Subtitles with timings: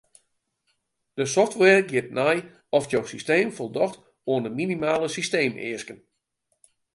[1.17, 2.37] De software giet nei
[2.77, 3.95] oft jo systeem foldocht
[4.31, 5.97] oan de minimale systeemeasken.